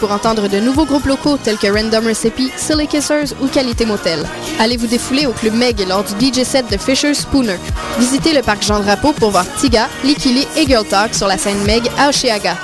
Pour 0.00 0.10
entendre 0.10 0.48
de 0.48 0.58
nouveaux 0.58 0.84
groupes 0.84 1.06
locaux 1.06 1.36
tels 1.36 1.56
que 1.56 1.68
Random 1.68 2.04
Recipe, 2.04 2.50
Silly 2.56 2.88
Kissers 2.88 3.36
ou 3.40 3.46
Qualité 3.46 3.86
Motel. 3.86 4.26
Allez 4.58 4.76
vous 4.76 4.88
défouler 4.88 5.26
au 5.26 5.32
Club 5.32 5.54
Meg 5.54 5.86
lors 5.88 6.02
du 6.02 6.26
DJ 6.26 6.42
set 6.42 6.68
de 6.72 6.76
Fisher 6.76 7.14
Spooner. 7.14 7.56
Visitez 7.96 8.32
le 8.32 8.42
parc 8.42 8.64
Jean 8.64 8.80
Drapeau 8.80 9.12
pour 9.12 9.30
voir 9.30 9.44
Tiga, 9.58 9.88
Likili 10.02 10.44
et 10.56 10.66
Girl 10.66 10.84
Talk 10.84 11.14
sur 11.14 11.28
la 11.28 11.38
scène 11.38 11.62
Meg 11.64 11.88
à 11.96 12.08
Oshiaga. 12.08 12.56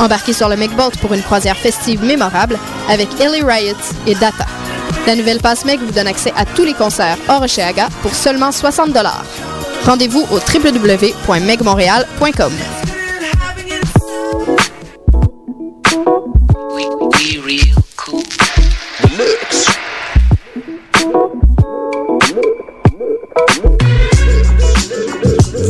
Embarquez 0.00 0.32
sur 0.32 0.48
le 0.48 0.56
Megbolt 0.56 0.98
pour 0.98 1.14
une 1.14 1.22
croisière 1.22 1.56
festive 1.56 2.02
mémorable 2.02 2.58
avec 2.88 3.08
Ellie 3.20 3.44
Riot 3.44 3.76
et 4.08 4.16
Data. 4.16 4.46
La 5.06 5.14
nouvelle 5.14 5.38
passe 5.38 5.64
Meg 5.64 5.78
vous 5.78 5.92
donne 5.92 6.08
accès 6.08 6.32
à 6.36 6.44
tous 6.44 6.64
les 6.64 6.74
concerts 6.74 7.16
hors 7.28 7.42
Oshiaga 7.42 7.88
pour 8.02 8.12
seulement 8.12 8.50
60 8.50 8.90
Rendez-vous 9.86 10.26
au 10.32 10.38
www.megmontréal.com. 10.38 12.52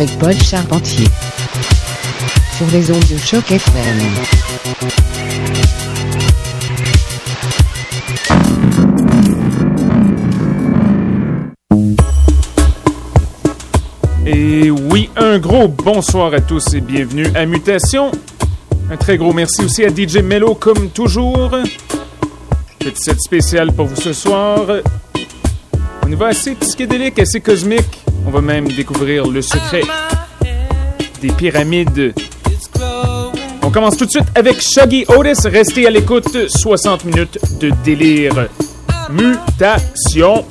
avec 0.00 0.16
Paul 0.18 0.34
Charpentier 0.34 1.06
sur 2.56 2.66
les 2.72 2.88
ondes 2.92 3.04
de 3.10 3.16
choc 3.16 3.50
FM. 3.50 3.98
Et 14.24 14.70
oui, 14.70 15.10
un 15.16 15.38
gros 15.38 15.66
bonsoir 15.66 16.32
à 16.32 16.40
tous 16.40 16.74
et 16.74 16.80
bienvenue 16.80 17.26
à 17.34 17.44
Mutation. 17.44 18.12
Un 18.92 18.96
très 18.96 19.16
gros 19.16 19.32
merci 19.32 19.64
aussi 19.64 19.84
à 19.84 19.88
DJ 19.88 20.18
Mello 20.18 20.54
comme 20.54 20.90
toujours. 20.90 21.56
Petit 22.78 23.02
set 23.02 23.20
spécial 23.20 23.72
pour 23.72 23.86
vous 23.86 24.00
ce 24.00 24.12
soir. 24.12 24.64
On 26.06 26.12
y 26.12 26.14
va 26.14 26.28
assez 26.28 26.54
psychédélique, 26.54 27.18
assez 27.18 27.40
cosmique. 27.40 28.07
On 28.28 28.30
va 28.30 28.42
même 28.42 28.68
découvrir 28.68 29.26
le 29.26 29.40
secret 29.40 29.80
des 31.22 31.28
pyramides. 31.28 32.12
On 33.62 33.70
commence 33.70 33.96
tout 33.96 34.04
de 34.04 34.10
suite 34.10 34.26
avec 34.34 34.60
Shaggy 34.60 35.06
Otis. 35.08 35.48
Restez 35.48 35.86
à 35.86 35.90
l'écoute. 35.90 36.36
60 36.46 37.06
minutes 37.06 37.38
de 37.58 37.72
délire. 37.82 38.48
Mutation. 39.08 40.44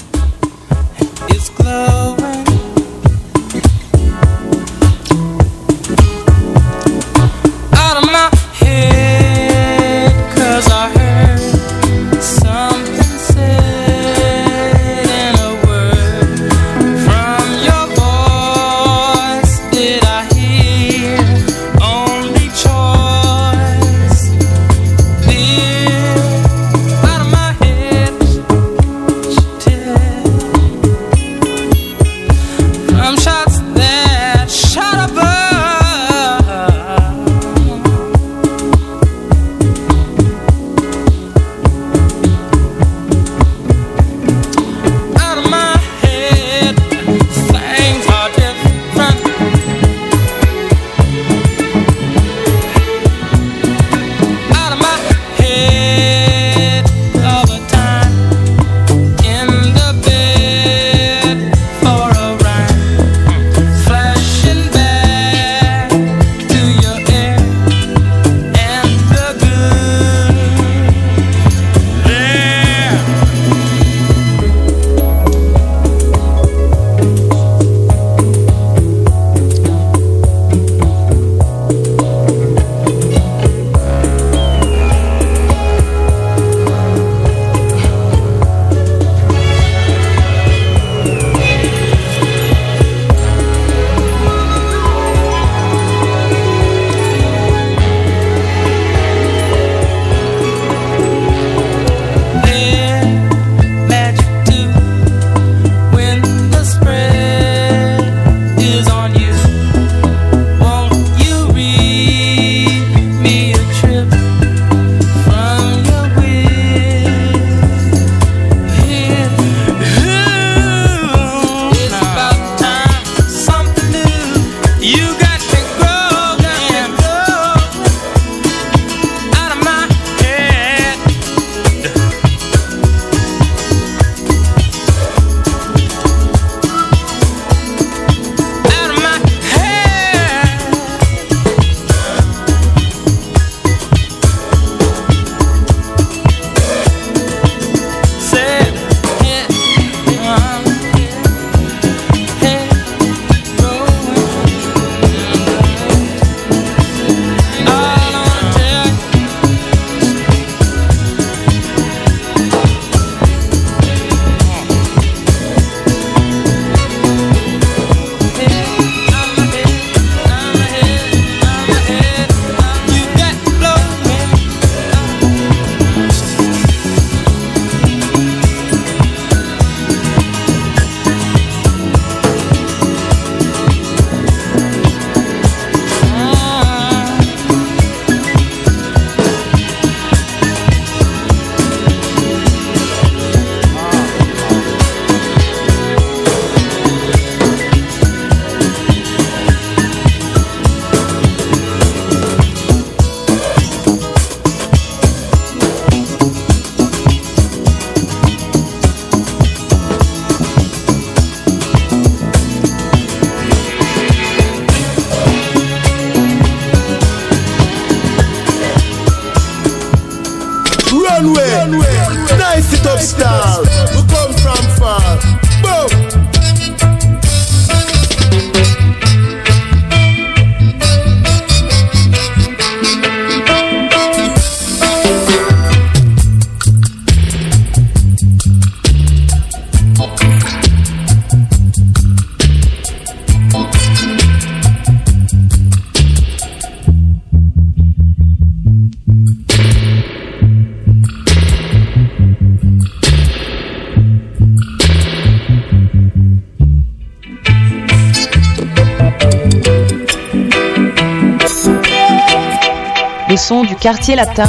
Du 263.50 263.76
quartier 263.78 264.18
latin. 264.18 264.44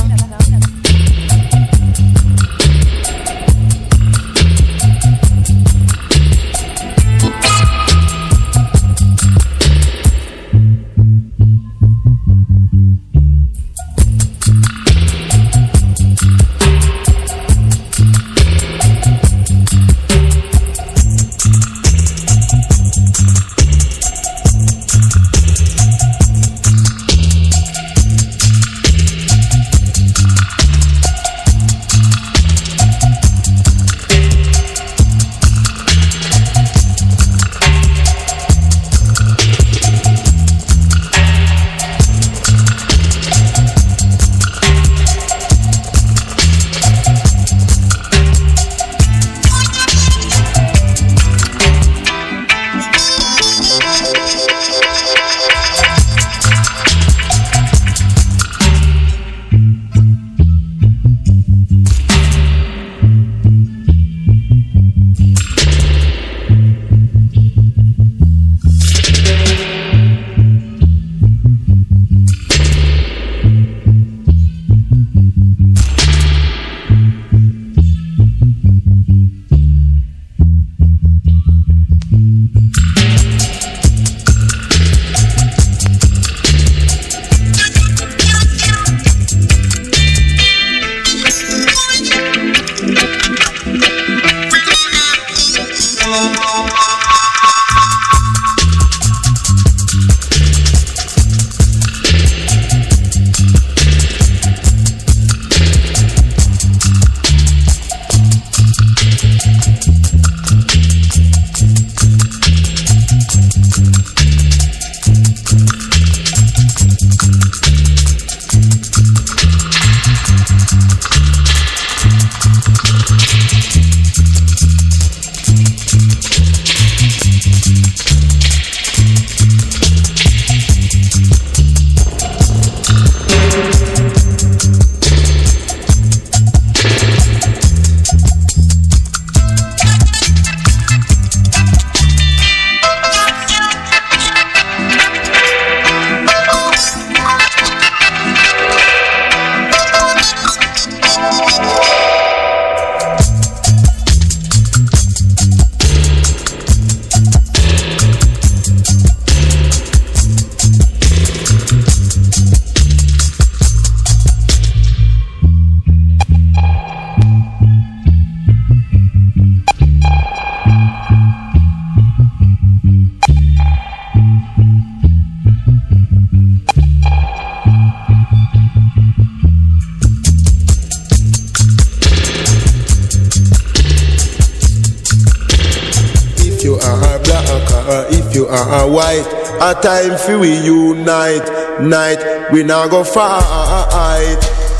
Time 189.74 190.16
for 190.16 190.38
we 190.38 190.56
unite. 190.64 191.44
Night, 191.80 192.50
we 192.52 192.62
now 192.62 192.88
go 192.88 193.04
far. 193.04 193.42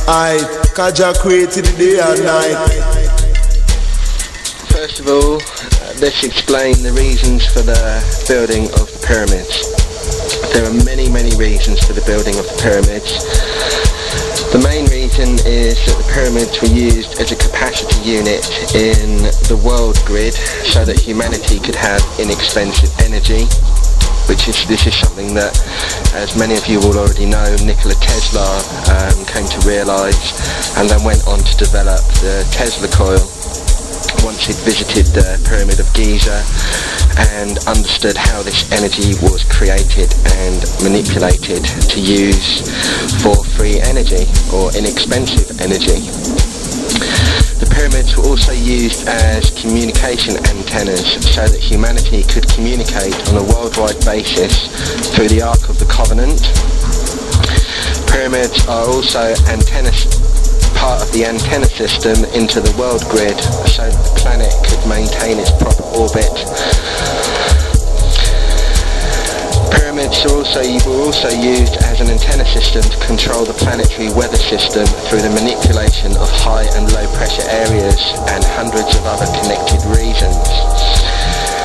I, 0.09 0.38
Kaja 0.75 1.14
created 1.21 1.66
the 1.66 1.76
day 1.76 2.00
and 2.00 2.25
night. 2.25 2.57
First 4.73 5.00
of 5.00 5.09
all, 5.09 5.37
let's 6.00 6.25
explain 6.25 6.83
the 6.83 6.92
reasons 6.92 7.45
for 7.47 7.61
the 7.61 7.76
building 8.28 8.64
of 8.80 8.88
the 8.88 9.04
pyramids. 9.07 9.68
There 10.52 10.64
are 10.64 10.85
many, 10.85 11.11
many 11.11 11.37
reasons 11.37 11.85
for 11.85 11.92
the 11.92 12.04
building 12.07 12.38
of 12.38 12.47
the 12.49 12.59
pyramids. 12.62 13.21
The 14.52 14.62
main 14.64 14.87
reason 14.88 15.37
is 15.45 15.76
that 15.85 15.97
the 16.00 16.09
pyramids 16.14 16.62
were 16.62 16.73
used 16.73 17.21
as 17.21 17.33
a 17.33 17.37
capacity 17.37 18.00
unit 18.09 18.40
in 18.75 19.28
the 19.52 19.61
world 19.62 20.00
grid 20.07 20.33
so 20.33 20.85
that 20.85 20.99
humanity 20.99 21.61
could 21.61 21.76
have 21.76 22.00
inexpensive 22.18 22.88
energy 23.04 23.45
which 24.28 24.47
is 24.47 24.61
this 24.68 24.87
is 24.87 24.94
something 24.94 25.32
that, 25.35 25.56
as 26.12 26.37
many 26.37 26.54
of 26.54 26.66
you 26.68 26.78
will 26.85 27.00
already 27.00 27.25
know, 27.25 27.49
Nikola 27.64 27.97
Tesla 27.97 28.44
um, 28.92 29.25
came 29.25 29.49
to 29.49 29.58
realise 29.64 30.37
and 30.76 30.88
then 30.88 31.02
went 31.02 31.25
on 31.26 31.40
to 31.40 31.52
develop 31.56 32.00
the 32.20 32.44
Tesla 32.52 32.88
coil 32.92 33.25
once 34.25 34.44
he'd 34.44 34.61
visited 34.68 35.08
the 35.16 35.40
Pyramid 35.49 35.80
of 35.80 35.88
Giza 35.97 36.44
and 37.40 37.56
understood 37.66 38.16
how 38.16 38.42
this 38.42 38.68
energy 38.70 39.16
was 39.25 39.44
created 39.49 40.12
and 40.44 40.61
manipulated 40.85 41.64
to 41.64 41.99
use 42.00 42.68
for 43.25 43.35
free 43.56 43.80
energy 43.80 44.28
or 44.52 44.68
inexpensive 44.76 45.56
energy. 45.61 46.04
The 47.58 47.66
pyramids 47.74 48.16
were 48.16 48.22
also 48.22 48.52
used 48.52 49.08
as 49.08 49.50
communication 49.58 50.38
antennas 50.46 51.18
so 51.26 51.42
that 51.42 51.58
humanity 51.58 52.22
could 52.22 52.46
communicate 52.46 53.18
on 53.28 53.42
a 53.42 53.44
worldwide 53.50 53.98
basis 54.06 54.70
through 55.10 55.26
the 55.26 55.42
Ark 55.42 55.68
of 55.68 55.78
the 55.78 55.86
Covenant. 55.90 56.38
Pyramids 58.14 58.62
are 58.70 58.86
also 58.86 59.34
antennas 59.50 60.06
part 60.78 61.02
of 61.02 61.10
the 61.10 61.26
antenna 61.26 61.66
system 61.66 62.22
into 62.30 62.62
the 62.62 62.70
world 62.78 63.02
grid 63.10 63.34
so 63.66 63.82
that 63.90 63.98
the 64.06 64.14
planet 64.22 64.54
could 64.62 64.78
maintain 64.86 65.42
its 65.42 65.50
proper 65.58 65.82
orbit. 65.98 66.30
Pyramids 69.98 70.30
also, 70.30 70.62
were 70.86 71.02
also 71.10 71.26
used 71.26 71.74
as 71.90 71.98
an 71.98 72.06
antenna 72.06 72.46
system 72.46 72.86
to 72.86 72.98
control 73.02 73.42
the 73.42 73.52
planetary 73.58 74.06
weather 74.14 74.38
system 74.38 74.86
through 75.10 75.26
the 75.26 75.34
manipulation 75.34 76.14
of 76.22 76.30
high 76.30 76.62
and 76.78 76.86
low 76.94 77.02
pressure 77.18 77.42
areas 77.50 77.98
and 78.30 78.38
hundreds 78.54 78.94
of 78.94 79.02
other 79.10 79.26
connected 79.42 79.82
regions. 79.90 80.38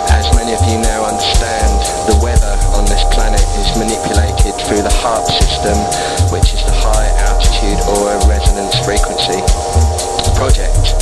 As 0.10 0.26
many 0.34 0.58
of 0.58 0.66
you 0.66 0.82
now 0.82 1.06
understand, 1.06 1.78
the 2.10 2.18
weather 2.26 2.58
on 2.74 2.90
this 2.90 3.06
planet 3.14 3.46
is 3.62 3.70
manipulated 3.78 4.58
through 4.66 4.82
the 4.82 4.96
HAARP 4.98 5.30
system, 5.30 5.78
which 6.34 6.58
is 6.58 6.66
the 6.66 6.74
High 6.74 7.14
Altitude 7.30 7.78
Aura 7.86 8.18
Resonance 8.26 8.74
Frequency 8.82 9.46
project. 10.34 10.98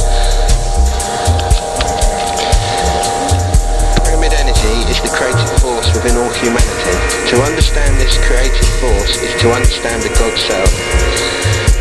Within 6.01 6.17
all 6.17 6.33
humanity. 6.33 6.97
To 7.29 7.37
understand 7.45 7.93
this 8.01 8.17
creative 8.25 8.69
force 8.81 9.21
is 9.21 9.37
to 9.45 9.53
understand 9.53 10.01
the 10.01 10.09
God 10.17 10.33
self. 10.33 10.73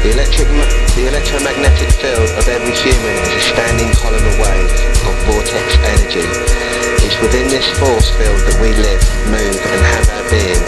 The, 0.05 0.13
electric, 0.13 0.49
the 0.93 1.09
electromagnetic 1.09 1.89
field 1.97 2.29
of 2.37 2.45
every 2.45 2.77
human 2.77 3.17
is 3.17 3.33
a 3.33 3.43
standing 3.49 3.89
column 3.97 4.21
of 4.21 4.37
wave 4.37 4.73
of 5.09 5.15
vortex 5.25 5.73
energy. 5.97 6.29
It's 7.01 7.17
within 7.25 7.49
this 7.49 7.65
force 7.81 8.13
field 8.21 8.41
that 8.45 8.61
we 8.61 8.77
live, 8.77 9.01
move 9.33 9.57
and 9.57 9.81
have 9.89 10.07
our 10.13 10.27
being. 10.29 10.65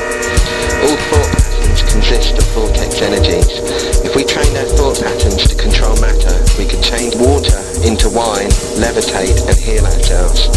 All 0.89 0.97
thought 1.13 1.29
patterns 1.37 1.83
consist 1.93 2.33
of 2.41 2.47
vortex 2.57 3.05
energies. 3.05 3.61
If 4.01 4.17
we 4.17 4.25
trained 4.25 4.57
our 4.57 4.69
thought 4.81 4.97
patterns 4.97 5.45
to 5.53 5.55
control 5.61 5.93
matter, 6.01 6.41
we 6.57 6.65
could 6.65 6.81
change 6.81 7.21
water 7.21 7.61
into 7.85 8.09
wine, 8.09 8.49
levitate 8.81 9.45
and 9.45 9.57
heal 9.61 9.85
ourselves. 9.85 10.49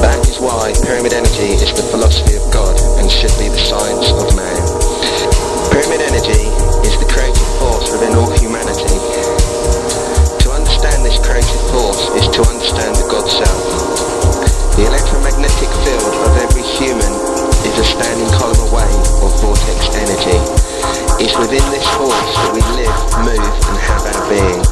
That 0.00 0.20
is 0.28 0.40
why 0.40 0.72
pyramid 0.84 1.12
energy 1.12 1.56
is 1.56 1.72
the 1.72 1.84
philosophy 1.88 2.36
of 2.36 2.44
God 2.52 2.76
and 3.00 3.10
should 3.10 3.32
be 3.40 3.48
the 3.48 3.60
science 3.60 4.12
of 4.12 4.32
man. 4.36 4.60
Pyramid 5.72 6.00
energy 6.02 6.48
is 6.86 6.96
the 7.00 7.08
creative 7.08 7.50
force 7.60 7.92
within 7.92 8.16
all 8.16 8.30
humanity. 8.40 8.96
To 10.44 10.48
understand 10.52 11.04
this 11.04 11.20
creative 11.20 11.64
force 11.72 12.08
is 12.16 12.26
to 12.34 12.40
understand 12.48 12.96
the 12.96 13.06
God 13.08 13.26
self. 13.28 13.62
The 14.80 14.88
electromagnetic 14.88 15.70
field 15.84 16.14
of 16.24 16.32
every 16.40 16.64
human 16.64 17.12
is 17.68 17.76
a 17.76 17.84
standing 17.84 18.30
column 18.36 18.72
wave 18.72 19.04
of 19.20 19.30
vortex 19.44 19.92
energy. 19.96 20.38
It's 21.20 21.36
within 21.36 21.64
this 21.68 21.84
force 22.00 22.32
that 22.40 22.52
we 22.56 22.64
live, 22.80 22.96
move 23.20 23.54
and 23.68 23.78
have 23.84 24.04
our 24.08 24.24
being. 24.32 24.62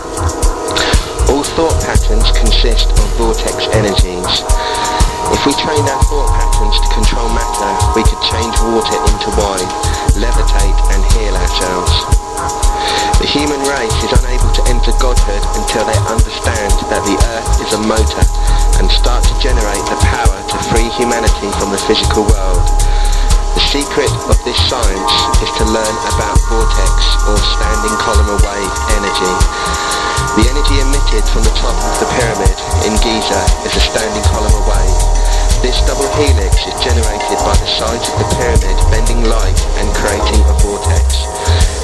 All 1.29 1.45
thought 1.45 1.77
patterns 1.85 2.33
consist 2.33 2.89
of 2.89 3.07
vortex 3.21 3.69
energies. 3.77 4.98
If 5.29 5.45
we 5.45 5.53
trained 5.61 5.85
our 5.85 6.03
thought 6.09 6.33
patterns 6.33 6.81
to 6.81 6.89
control 6.89 7.29
matter, 7.37 7.71
we 7.93 8.01
could 8.01 8.21
change 8.33 8.57
water 8.73 8.97
into 8.97 9.29
wine, 9.37 9.69
levitate 10.17 10.79
and 10.97 11.01
heal 11.13 11.37
ourselves. 11.37 11.93
The 13.21 13.29
human 13.29 13.61
race 13.69 13.99
is 14.01 14.15
unable 14.15 14.49
to 14.57 14.63
enter 14.73 14.95
godhood 14.97 15.45
until 15.59 15.85
they 15.85 15.99
understand 16.09 16.73
that 16.89 17.03
the 17.05 17.19
earth 17.35 17.51
is 17.61 17.77
a 17.77 17.81
motor 17.85 18.25
and 18.81 18.89
start 18.89 19.27
to 19.27 19.35
generate 19.43 19.85
the 19.93 20.01
power 20.07 20.39
to 20.49 20.57
free 20.73 20.89
humanity 20.97 21.51
from 21.61 21.77
the 21.77 21.83
physical 21.85 22.25
world. 22.25 22.65
The 23.59 23.65
secret 23.69 24.13
of 24.31 24.39
this 24.47 24.57
science 24.71 25.15
is 25.43 25.51
to 25.61 25.65
learn 25.67 25.97
about 26.15 26.39
vortex 26.47 26.95
or 27.27 27.37
standing 27.37 27.97
column 28.01 28.31
of 28.33 28.41
wave 28.41 28.75
energy. 28.97 29.35
The 30.39 30.47
energy 30.47 30.79
emitted 30.79 31.27
from 31.27 31.43
the 31.43 31.53
top 31.59 31.75
of 31.75 31.95
the 31.99 32.09
pyramid 32.17 32.57
in 32.87 32.95
Giza 33.03 33.43
is 33.67 33.75
a 33.75 33.83
standing 33.83 34.23
column 34.31 34.55
of 34.55 34.63
wave. 34.63 35.18
This 35.61 35.83
double 35.83 36.07
helix 36.15 36.55
is 36.67 36.75
generated 36.81 37.39
by 37.43 37.55
the 37.59 37.67
sides 37.67 38.09
of 38.09 38.19
the 38.19 38.29
pyramid 38.39 38.79
bending 38.91 39.25
light 39.27 39.59
and 39.83 39.89
creating 39.97 40.43
a 40.47 40.55
vortex. 40.63 41.27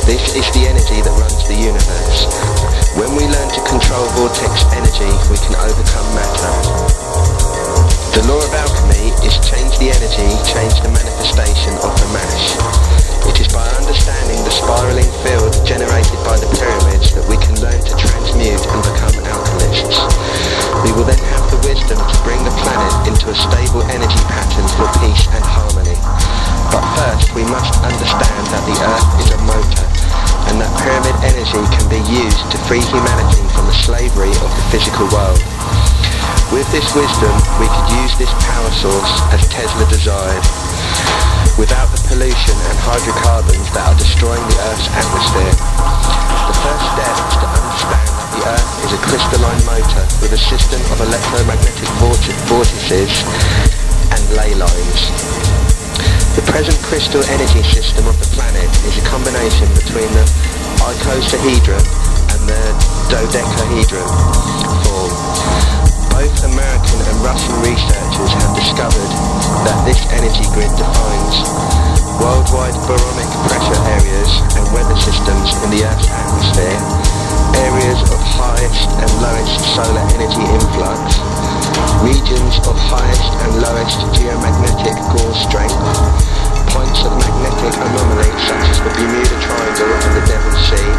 This 0.07 0.37
is 0.37 0.47
the 0.55 0.69
energy 0.71 1.03
that 1.03 1.15
runs 1.19 1.43
the 1.49 1.59
universe. 1.59 2.31
When 2.95 3.11
we 3.19 3.27
learn 3.27 3.51
to 3.51 3.61
control 3.67 4.07
vortex 4.15 4.63
energy, 4.79 5.11
we 5.27 5.39
can 5.43 5.57
overcome 5.59 6.09
matter. 6.15 7.64
The 8.15 8.23
law 8.31 8.39
of 8.39 8.53
alchemy 8.55 9.11
is 9.27 9.35
change 9.43 9.75
the 9.83 9.91
energy, 9.91 10.31
change 10.47 10.79
the 10.79 10.93
manifestation 10.95 11.75
of 11.83 11.91
the 11.99 12.09
mash. 12.15 12.55
It 13.27 13.41
is 13.43 13.51
by 13.51 13.67
understanding 13.75 14.39
the 14.47 14.55
spiraling 14.55 15.11
field 15.27 15.51
generated 15.67 16.21
by 16.23 16.39
the 16.39 16.47
pyramids 16.55 17.11
that 17.19 17.27
we 17.27 17.35
can 17.41 17.59
learn 17.59 17.81
to 17.83 17.95
transmute 17.99 18.63
and 18.71 18.81
become 18.87 19.17
alchemists. 19.27 19.99
We 20.87 20.95
will 20.95 21.09
then 21.09 21.19
have 21.35 21.47
the 21.51 21.59
wisdom 21.67 21.99
to 21.99 22.17
bring 22.23 22.39
the 22.47 22.55
planet 22.63 22.95
into 23.11 23.33
a 23.33 23.37
stable 23.37 23.83
energy 23.91 24.23
pattern 24.31 24.67
for 24.79 24.87
peace 25.03 25.27
and 25.35 25.43
harmony. 25.43 25.99
But 26.71 26.85
first 27.01 27.35
we 27.35 27.43
must 27.51 27.75
understand 27.83 28.45
that 28.55 28.63
the 28.69 28.77
earth 28.79 29.11
is 29.19 29.29
a 29.35 29.41
motor 29.49 29.87
and 30.53 30.61
that 30.61 30.71
pyramid 30.79 31.17
energy 31.25 31.65
can 31.75 31.87
be 31.89 32.03
used 32.07 32.45
to 32.53 32.57
free 32.69 32.85
humanity 32.93 33.43
from 33.57 33.67
the 33.67 33.75
slavery 33.75 34.35
of 34.45 34.51
the 34.55 34.65
physical 34.71 35.09
world. 35.11 35.54
With 36.55 36.71
this 36.71 36.87
wisdom, 36.95 37.35
we 37.59 37.67
could 37.67 37.89
use 37.99 38.15
this 38.15 38.31
power 38.47 38.71
source 38.79 39.15
as 39.35 39.43
Tesla 39.51 39.91
desired, 39.91 40.39
without 41.59 41.91
the 41.91 41.99
pollution 42.07 42.55
and 42.71 42.77
hydrocarbons 42.79 43.67
that 43.75 43.83
are 43.83 43.99
destroying 43.99 44.39
the 44.39 44.59
Earth's 44.71 44.87
atmosphere. 44.95 45.51
The 45.51 46.55
first 46.63 46.87
step 46.95 47.11
is 47.11 47.37
to 47.43 47.49
understand 47.59 48.07
that 48.07 48.29
the 48.39 48.43
Earth 48.55 48.71
is 48.87 48.93
a 48.95 49.01
crystalline 49.03 49.63
motor 49.67 50.05
with 50.23 50.31
a 50.31 50.39
system 50.39 50.79
of 50.95 51.03
electromagnetic 51.03 51.91
vortices 51.99 53.11
and 54.15 54.23
ley 54.39 54.55
lines. 54.55 55.01
The 56.39 56.47
present 56.47 56.79
crystal 56.87 57.27
energy 57.35 57.67
system 57.67 58.07
of 58.07 58.15
the 58.23 58.31
planet 58.31 58.71
is 58.87 58.95
a 58.95 59.05
combination 59.11 59.67
between 59.75 60.07
the 60.15 60.23
icosahedron 60.87 61.83
and 62.31 62.41
the 62.47 62.63
dodecahedron 63.11 64.07
form. 64.87 65.54
Both 66.15 66.47
American 66.47 67.01
and 67.11 67.19
Russian 67.27 67.59
researchers 67.59 68.31
have 68.39 68.55
discovered 68.55 69.11
that 69.67 69.79
this 69.83 69.99
energy 70.15 70.47
grid 70.55 70.71
defines 70.79 71.37
worldwide 72.23 72.79
barometric 72.87 73.35
pressure 73.51 73.83
areas 73.99 74.31
and 74.55 74.63
weather 74.71 74.95
systems 74.95 75.51
in 75.67 75.75
the 75.75 75.83
Earth's 75.83 76.07
atmosphere, 76.07 76.79
areas 77.67 77.99
of 78.15 78.23
highest 78.39 78.87
and 78.95 79.11
lowest 79.27 79.59
solar 79.75 80.07
energy 80.15 80.47
influx, 80.55 81.19
regions 82.07 82.63
of 82.71 82.79
highest 82.79 83.35
and 83.43 83.51
lowest 83.59 83.99
geomagnetic 84.15 84.95
Gauss 85.19 85.35
strength, 85.43 85.75
points 86.71 87.03
of 87.03 87.11
magnetic 87.19 87.75
anomaly 87.75 88.31
such 88.47 88.65
as 88.71 88.79
the 88.87 88.91
Bermuda 89.03 89.35
Triangle 89.43 89.91
and 89.99 90.13
the 90.15 90.25
Devon 90.31 90.55
Sea, 90.63 90.91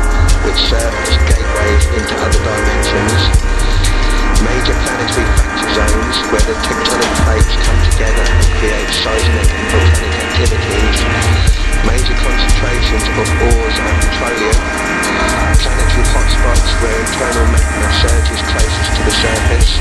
which 0.44 0.60
serve 0.60 0.92
as 0.92 1.16
gateways 1.32 1.84
into 2.04 2.14
other 2.20 2.42
dimensions, 2.44 3.55
major 4.44 4.76
planetary 4.84 5.28
fracture 5.38 5.72
zones 5.72 6.16
where 6.34 6.44
the 6.44 6.56
tectonic 6.66 7.14
plates 7.24 7.56
come 7.64 7.80
together 7.94 8.26
and 8.26 8.48
create 8.60 8.90
seismic 8.92 9.48
and 9.48 9.66
volcanic 9.72 10.16
activities, 10.20 11.00
major 11.88 12.16
concentrations 12.20 13.06
of 13.16 13.28
ores 13.54 13.78
and 13.80 13.96
petroleum, 14.04 14.60
planetary 15.62 16.08
hotspots 16.12 16.72
where 16.84 16.98
internal 17.00 17.48
magma 17.54 17.90
surges 18.02 18.42
closest 18.52 18.92
to 18.98 19.02
the 19.08 19.16
surface, 19.16 19.72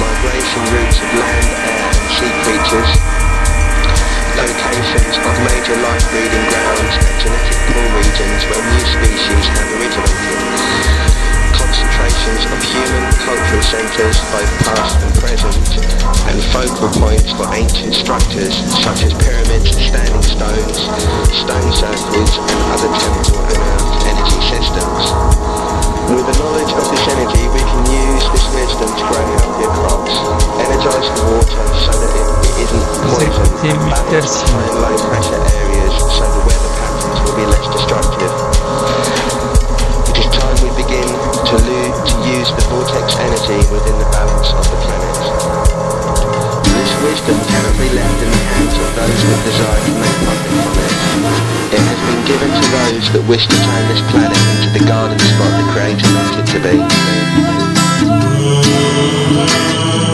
migration 0.00 0.62
routes 0.74 0.98
of 0.98 1.10
land, 1.22 1.48
air 1.62 1.86
and 1.86 2.08
sea 2.18 2.32
creatures, 2.42 2.90
locations 4.34 5.14
of 5.22 5.34
major 5.46 5.76
life 5.84 6.04
breeding 6.10 6.46
grounds 6.50 6.94
and 6.98 7.14
genetic 7.20 7.58
pool 7.70 7.88
regions 8.00 8.40
where 8.48 8.64
new 8.64 8.84
species 8.90 9.44
have 9.54 9.68
originated, 9.76 11.11
of 12.22 12.62
human 12.62 13.10
cultural 13.26 13.62
centres, 13.66 14.14
both 14.30 14.46
past 14.62 14.94
and 15.02 15.10
present, 15.18 15.58
and 16.30 16.38
focal 16.54 16.86
points 17.02 17.34
for 17.34 17.50
ancient 17.50 17.98
structures 17.98 18.54
such 18.78 19.02
as 19.02 19.10
pyramids, 19.18 19.74
standing 19.74 20.22
stones, 20.22 20.86
stone 21.34 21.70
circles, 21.74 22.30
and 22.38 22.60
other 22.78 22.90
temporal 22.94 23.42
and 23.42 23.58
earth 23.58 24.06
energy 24.06 24.38
systems. 24.38 25.02
With 26.14 26.22
the 26.30 26.36
knowledge 26.38 26.70
of 26.78 26.86
this 26.94 27.02
energy, 27.10 27.42
we 27.50 27.58
can 27.58 27.82
use 27.90 28.24
this 28.30 28.46
wisdom 28.54 28.86
to 28.86 29.04
grow 29.10 29.26
healthier 29.42 29.72
crops, 29.82 30.14
energize 30.62 31.08
the 31.18 31.26
water 31.26 31.64
so 31.74 31.90
that 31.90 32.12
it, 32.22 32.28
it 32.38 32.54
isn't 32.70 32.86
poisoned, 33.02 33.54
and 33.66 33.82
balance 33.90 34.46
and 34.46 34.78
low 34.78 34.94
pressure 35.10 35.42
areas 35.58 35.94
so 35.98 36.22
the 36.22 36.42
weather 36.46 36.70
patterns 36.78 37.18
will 37.26 37.34
be 37.34 37.46
less 37.50 37.66
destructive. 37.74 39.31
Begin 40.92 41.08
to, 41.48 41.56
to 41.56 42.16
use 42.28 42.52
the 42.52 42.60
vortex 42.68 43.16
energy 43.16 43.56
within 43.72 43.96
the 43.96 44.04
balance 44.12 44.52
of 44.52 44.64
the 44.68 44.76
planet. 44.84 45.16
This 46.68 46.92
wisdom 47.00 47.38
cannot 47.48 47.76
be 47.80 47.88
left 47.96 48.20
in 48.20 48.28
the 48.28 48.42
hands 48.52 48.76
of 48.76 48.88
those 48.96 49.22
that 49.24 49.40
desire 49.48 49.80
to 49.88 49.92
make 49.96 50.16
profit 50.20 50.52
from 50.52 50.72
it. 50.76 50.92
It 51.72 51.80
has 51.80 51.98
been 52.04 52.12
been 52.12 52.24
given 52.28 52.50
to 52.52 52.64
those 52.76 53.08
that 53.12 53.24
wish 53.28 53.44
to 53.48 53.56
turn 53.56 53.88
this 53.88 54.02
planet 54.12 54.36
into 54.36 54.68
the 54.76 54.84
garden 54.84 55.18
spot 55.18 55.52
the 55.56 55.64
Creator 55.72 56.08
meant 56.12 56.36
it 56.36 56.46
to 56.52 56.60
be. 60.08 60.11